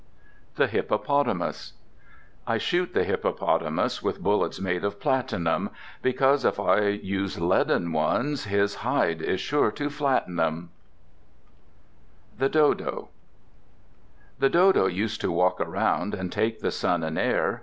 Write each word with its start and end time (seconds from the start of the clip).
The 0.55 0.65
Hippopotamus 0.65 1.73
I 2.47 2.57
shoot 2.57 2.95
the 2.95 3.03
Hippopotamus 3.03 4.01
with 4.01 4.19
bullets 4.23 4.59
made 4.59 4.83
of 4.83 4.99
platinum, 4.99 5.69
Because 6.01 6.43
if 6.43 6.59
I 6.59 6.87
use 6.87 7.39
leaden 7.39 7.91
ones 7.93 8.45
his 8.45 8.73
hide 8.77 9.21
is 9.21 9.39
sure 9.39 9.69
to 9.73 9.91
flatten 9.91 10.39
'em. 10.39 10.71
The 12.39 12.49
Dodo 12.49 13.09
The 14.39 14.49
Dodo 14.49 14.87
used 14.87 15.21
to 15.21 15.31
walk 15.31 15.61
around, 15.61 16.15
And 16.15 16.31
take 16.31 16.61
the 16.61 16.71
sun 16.71 17.03
and 17.03 17.19
air. 17.19 17.59